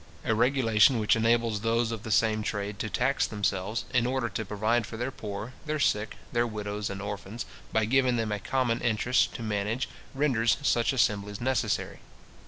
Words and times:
A 0.25 0.33
regulation 0.33 0.97
which 0.97 1.15
enables 1.15 1.61
those 1.61 1.91
of 1.91 2.01
the 2.01 2.09
same 2.09 2.41
trade 2.41 2.79
to 2.79 2.89
tax 2.89 3.27
themselves, 3.27 3.85
in 3.93 4.07
order 4.07 4.29
to 4.29 4.43
provide 4.43 4.87
for 4.87 4.97
their 4.97 5.11
poor, 5.11 5.53
their 5.67 5.77
sick, 5.77 6.15
their 6.31 6.47
widows 6.47 6.89
and 6.89 7.03
orphans, 7.03 7.45
by 7.71 7.85
giving 7.85 8.15
them 8.15 8.31
a 8.31 8.39
common 8.39 8.79
interest 8.81 9.35
to 9.35 9.43
manage, 9.43 9.87
renders 10.15 10.57
such 10.63 10.91
assemblies 10.91 11.39
necessary. 11.39 11.99